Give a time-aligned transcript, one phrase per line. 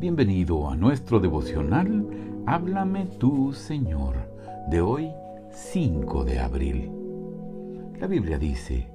[0.00, 2.06] Bienvenido a nuestro devocional
[2.46, 4.14] Háblame tú, Señor,
[4.70, 5.10] de hoy
[5.50, 6.90] 5 de abril.
[7.98, 8.88] La Biblia dice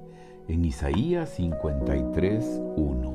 [0.48, 3.14] en Isaías 53, 1.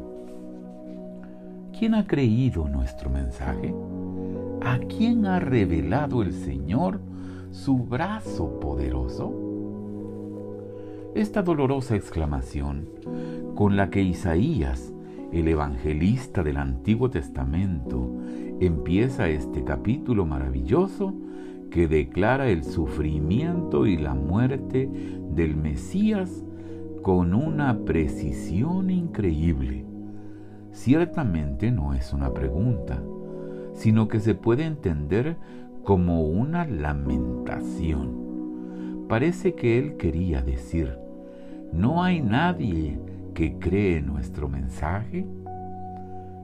[1.77, 3.75] ¿Quién ha creído nuestro mensaje?
[4.61, 7.01] ¿A quién ha revelado el Señor
[7.51, 9.33] su brazo poderoso?
[11.13, 12.87] Esta dolorosa exclamación
[13.53, 14.93] con la que Isaías
[15.31, 18.09] el evangelista del Antiguo Testamento
[18.59, 21.13] empieza este capítulo maravilloso
[21.69, 24.89] que declara el sufrimiento y la muerte
[25.33, 26.43] del Mesías
[27.01, 29.85] con una precisión increíble.
[30.71, 33.01] Ciertamente no es una pregunta,
[33.73, 35.37] sino que se puede entender
[35.83, 38.19] como una lamentación.
[39.07, 40.97] Parece que él quería decir,
[41.71, 42.99] no hay nadie
[43.33, 45.25] que cree nuestro mensaje?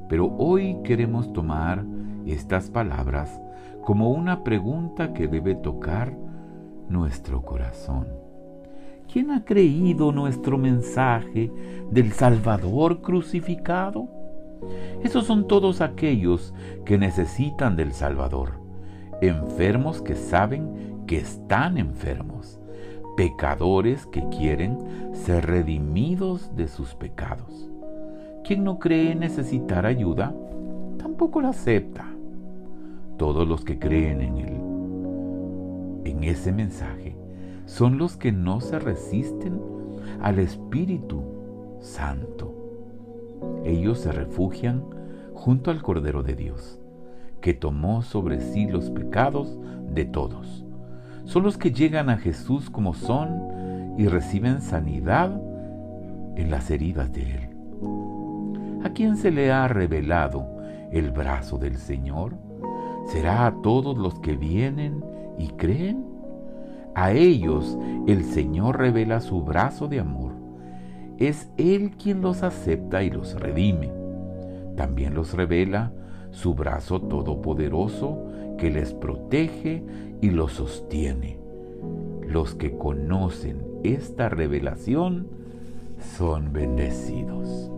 [0.10, 1.84] Pero hoy queremos tomar
[2.26, 3.42] estas palabras
[3.82, 6.14] como una pregunta que debe tocar
[6.90, 8.08] nuestro corazón.
[9.12, 11.52] ¿Quién ha creído nuestro mensaje
[11.92, 14.10] del Salvador crucificado?
[15.04, 16.54] Esos son todos aquellos
[16.84, 18.54] que necesitan del Salvador,
[19.22, 22.60] enfermos que saben que están enfermos,
[23.18, 24.78] pecadores que quieren
[25.12, 27.68] ser redimidos de sus pecados.
[28.44, 30.36] Quien no cree necesitar ayuda,
[31.00, 32.06] tampoco la acepta.
[33.18, 34.62] Todos los que creen en él,
[36.06, 37.18] en ese mensaje,
[37.66, 39.60] son los que no se resisten
[40.22, 41.24] al Espíritu
[41.80, 42.54] Santo.
[43.66, 44.84] Ellos se refugian
[45.34, 46.80] junto al Cordero de Dios,
[47.42, 49.58] que tomó sobre sí los pecados
[49.90, 50.67] de todos
[51.28, 55.30] son los que llegan a Jesús como son y reciben sanidad
[56.38, 57.50] en las heridas de Él.
[58.84, 60.48] ¿A quién se le ha revelado
[60.92, 62.34] el brazo del Señor?
[63.08, 65.04] ¿Será a todos los que vienen
[65.38, 66.06] y creen?
[66.96, 70.32] A ellos el Señor revela su brazo de amor.
[71.18, 73.92] Es Él quien los acepta y los redime.
[74.78, 75.92] También los revela
[76.38, 78.20] su brazo todopoderoso
[78.60, 79.84] que les protege
[80.22, 81.40] y los sostiene.
[82.28, 85.28] Los que conocen esta revelación
[86.00, 87.72] son bendecidos.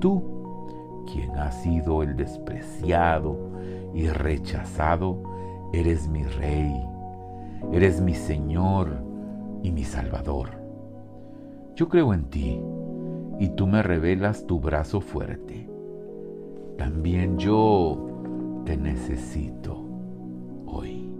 [0.00, 3.38] Tú, quien has sido el despreciado
[3.94, 5.22] y rechazado,
[5.72, 6.74] eres mi rey,
[7.72, 8.88] eres mi Señor
[9.62, 10.50] y mi Salvador.
[11.76, 12.60] Yo creo en ti
[13.38, 15.77] y tú me revelas tu brazo fuerte
[16.78, 19.84] también yo te necesito
[20.66, 21.17] hoy.